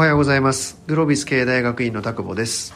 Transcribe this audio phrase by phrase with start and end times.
[0.00, 0.82] おはようございます。
[0.86, 2.74] グロービス経営大学院の田久保です、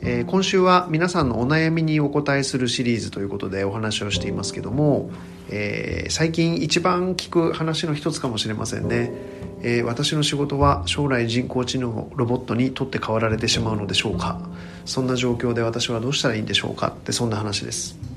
[0.00, 5.10] えー、今週は皆さんのお悩みにお答えするシリーズということでお話をしていますけども、
[5.50, 9.12] えー、最近一番聞く話の一つかもしれませんね、
[9.60, 14.40] えー、私の仕事は将来人工知能ロボットに取って代わられてしまうのでしょうか。
[14.86, 18.11] そんな状況で私はどうしたらいいんでしょうかってそんな話です。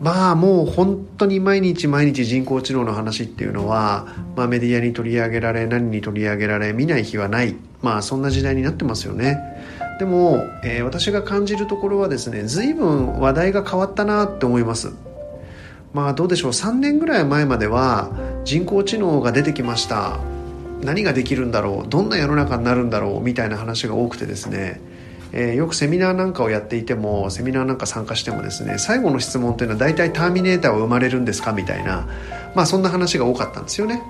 [0.00, 7.56] まあもう本当に毎日毎日人工知能の話っていうのは、まあ、メディアに取り上げられ何に取り上げられ見ない日はない。
[7.82, 9.38] まあそんな時代になってますよね。
[9.98, 14.92] でも、えー、私が感じるところはですね随分話題が変わったなって思います。
[15.94, 16.50] まあどうでしょう。
[16.50, 18.10] 3年ぐらい前までは
[18.44, 20.18] 人工知能が出てきました。
[20.82, 21.88] 何ができるんだろう。
[21.88, 23.22] どんな世の中になるんだろう。
[23.22, 24.80] みたいな話が多くてですね。
[25.38, 32.08] えー、よくセミナーなんかをやっていてもセミナーなんか参加してもですね最後の質問というのは大体ターミネーターは生まれるんですかみたいな、
[32.54, 34.02] まあ、そんな話が多かったんですよね。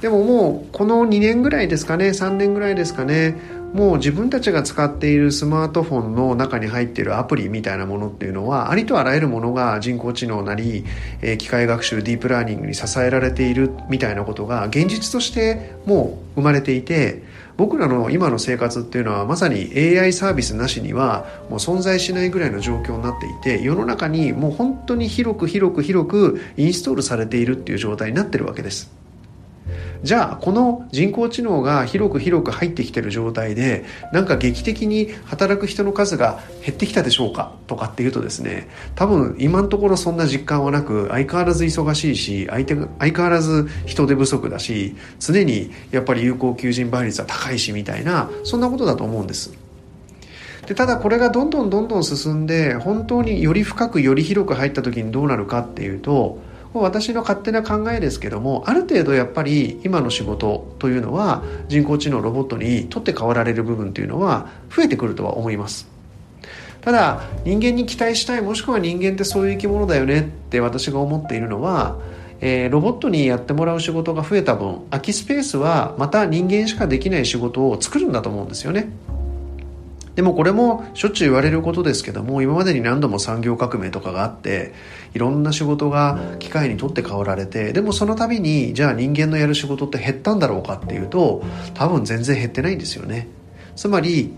[0.00, 3.36] でももうこの2年ぐらいですかね3年ぐらいですかね
[3.72, 10.84] もう自分たちが使っているスマートフォンの中に入っているアプリみたいなものっていうのはありとあらゆるものが人工知能なり、
[11.22, 17.22] えー、機械学習ディープラーニングに支えられているみたいなことが現実としてもう生まれていて
[17.56, 29.03] 僕らの今の生活っていうのはまさに AI サービスなしにはもう存在しないぐらいの状況になっていて世の中にもう本当に広く広く広くインストールされているっていう状態になってるわけです。
[30.04, 37.52] じゃあこの人工知能が広く広く入ってきてる状態でなんか劇的に働く人の数が減ってきたでしょうか？
[37.66, 49.54] とかっていうとですね多分今のところそんな実感はなく相変わらず忙しいし相手相変わらず人手不足だし常にやっぱり有効求人倍率は高いしみたいなそんなことだと思うんです。
[50.66, 56.38] でただこれがどんどんどんどん進んで本当により深くより広く入った時にどうなるかっていうと
[56.80, 65.88] 私の勝手な考えですけどもある程度やっぱり今の仕事というのは人工知能ロボットに取って代わられる部分というのは増えてくるとは思います。
[66.80, 71.96] ただ人間に期待したいもしくは人間ってそういう生き物だよねって私が思っているのは
[72.40, 78.90] えー、ロボットにやってもらう仕事が増えた分空きスペースはまた人間しかできない仕事を作るんだと思うんですよね。
[80.14, 84.72] でもこれもしょっちゅう言われることですけども今までに何度も産業革命とかがあって
[85.12, 91.42] いろんな仕事が機械にとって変わられてでもその度にじゃあ人間のやる仕事って減ったんだろうかっていうと
[91.74, 93.28] 多分全然減ってないんですよね。
[93.74, 94.32] つまり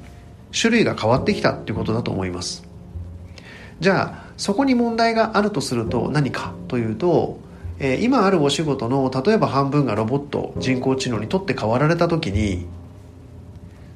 [0.59, 2.65] 種類が変わってきたっていうことだと思います。
[3.81, 7.38] じゃあそこに問題があるとすると何かというと
[7.78, 12.66] え今あるお仕事の例えば半分がロボット人工知能にとって変わられた時に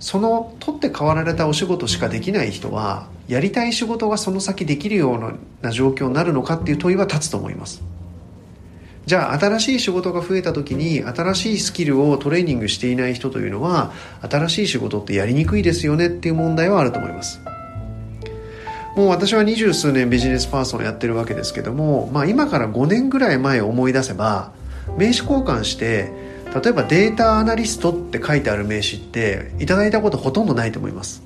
[0.00, 7.82] その取って代わられたお仕事しかできない人はやりたい仕事がその先できるような状況になるのかっていう問いは立つと思います。
[9.06, 17.40] じゃあ新しい仕事が増えた時に新しいスキルをトレーニングしていない人というのは新しい仕事ってやりにくいですよねっていう問題はあると思います。
[18.96, 24.52] もう私は二十数年ビジネスパーソンやってるわけですけども、まあ、今から5年ぐらい前を思い出せば
[24.98, 26.12] 名刺交換して
[26.54, 31.22] 例えばデータアナリストって書いてある名刺っていただいたことほとんどないと思います。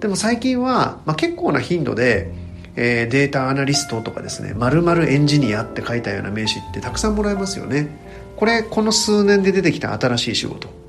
[0.00, 2.32] でも最近は、まあ、結構な頻度で、
[2.74, 7.88] えー、データアナリストとかですね〇〇エンジニアって書いたような名刺ってたくさんもらえますよね。
[8.36, 10.81] これこの数年で出てきた新しい仕事。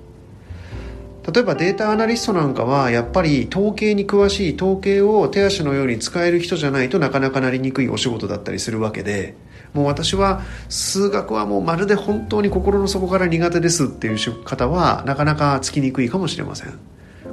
[1.32, 9.36] 例えばデータアナリストなんかはやっぱり統計に詳しい統計を手足のように使える人じゃないとなかなかなりにくいお仕事だったりするわけで
[9.74, 16.74] もう私は数学はもうまるで本当に心の底から苦手ですっていう方はなかなかつきにくいかもしれません。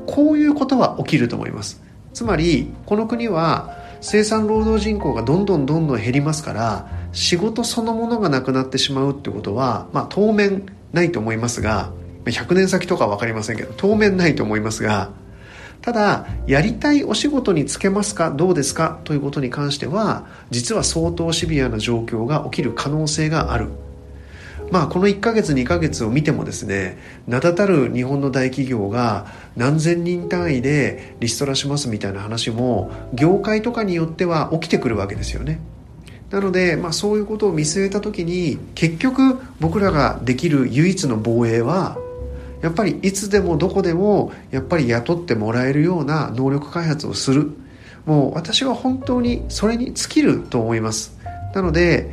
[0.07, 1.83] こういうことは起きると思います。
[2.15, 11.93] つまりこの国は生産労働人口がどんどんどんどん減りますから仕事そのものがなくなってしまうってことは、まあ、当面ないと思いますが
[12.25, 15.11] 100年先とか分かりませんけど当面ないと思いますが
[15.83, 23.69] ただやりたいお仕事に就けますかどうですかということに関しては実は相当シビアな状況が起きる可能性がある。
[24.71, 26.97] まあこの1ヶ月2ヶ月を見てもですね
[27.27, 29.27] 名だたる日本の大企業が
[29.57, 35.61] 何千人単位でリストラしますみたいな話も業界とかによっては起きてくるわけですよね。
[36.31, 41.99] なので、まあ、そういうことを見据えた時に結局僕らができる唯一の防衛は
[42.63, 47.53] やっぱりいつでもどこでもやっぱり雇ってもらえるような能力開発をする。
[48.07, 51.19] もう私は本当にそれに尽きると思います。
[51.55, 52.11] なので、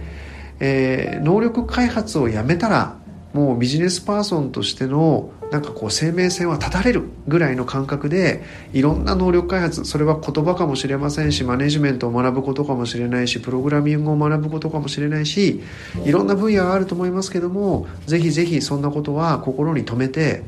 [0.59, 2.97] えー、能力開発をやめたら
[3.33, 15.61] もうビジネスパーソンとしてのなんかこう生命線は断たれるぐらいの感覚でいろんな能力開発それは言葉かもしれませんしマネジメントを学ぶことかもしれないしプログラミングを学ぶことかもしれないし
[16.03, 20.43] いろんな分野があると思いますけどもぜひぜひそんなことは心に留めて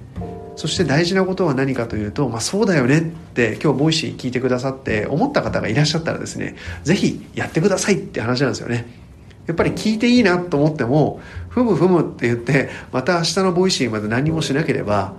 [0.58, 3.02] そして大事なことは何かというと、まあ、そうだよねっ
[3.34, 9.09] て今日 Voicy 聞いてくださって思った方がいらっしゃったらですねぜひやってくださいって話なんですよね。
[9.50, 11.20] やっぱり聞いていいなと思っても
[11.50, 15.14] ふむふむって言ってまた明日の Voicy まで何もしなければ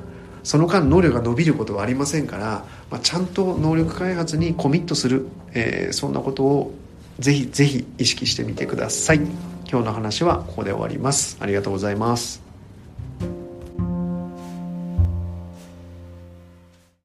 [0.45, 6.75] その間能力が伸びることはありませんから、まあ、ちゃんと能力開発にコミットする、えー、そんなことを
[7.19, 9.19] ぜひぜひ意識してみてください。
[9.69, 11.37] 今日の話はここで終わります。
[11.41, 12.50] ありがとうございます。